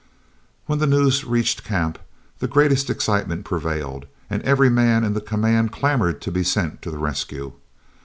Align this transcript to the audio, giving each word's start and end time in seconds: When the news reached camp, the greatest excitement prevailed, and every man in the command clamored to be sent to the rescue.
When 0.65 0.79
the 0.79 0.87
news 0.87 1.23
reached 1.25 1.63
camp, 1.63 1.99
the 2.39 2.47
greatest 2.47 2.89
excitement 2.89 3.45
prevailed, 3.45 4.07
and 4.31 4.41
every 4.41 4.67
man 4.71 5.03
in 5.03 5.13
the 5.13 5.21
command 5.21 5.71
clamored 5.73 6.21
to 6.21 6.31
be 6.31 6.43
sent 6.43 6.81
to 6.81 6.89
the 6.89 6.97
rescue. 6.97 7.51